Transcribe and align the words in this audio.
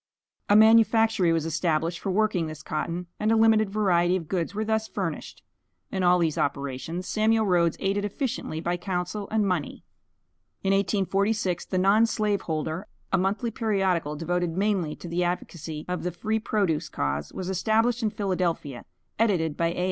A 0.49 0.55
manufactory 0.55 1.31
was 1.31 1.45
established 1.45 1.99
for 1.99 2.09
working 2.09 2.47
this 2.47 2.63
cotton, 2.63 3.05
and 3.19 3.31
a 3.31 3.35
limited 3.35 3.69
variety 3.69 4.15
of 4.15 4.27
goods 4.27 4.55
were 4.55 4.65
thus 4.65 4.87
furnished. 4.87 5.43
In 5.91 6.01
all 6.01 6.17
these 6.17 6.39
operations 6.39 7.07
Samuel 7.07 7.45
Rhoads 7.45 7.75
aided 7.79 8.03
efficiently 8.03 8.59
by 8.59 8.77
counsel 8.77 9.27
and 9.29 9.47
money. 9.47 9.83
In 10.63 10.73
1846, 10.73 11.65
"The 11.67 11.77
Non 11.77 12.07
slave 12.07 12.41
holder," 12.41 12.87
a 13.13 13.19
monthly 13.19 13.51
periodical, 13.51 14.15
devoted 14.15 14.57
mainly 14.57 14.95
to 14.95 15.07
the 15.07 15.23
advocacy 15.23 15.85
of 15.87 16.01
the 16.01 16.09
Free 16.11 16.39
Produce 16.39 16.89
cause, 16.89 17.31
was 17.31 17.47
established 17.47 18.01
in 18.01 18.09
Philadelphia, 18.09 18.85
edited 19.19 19.55
by 19.55 19.67
A. 19.67 19.79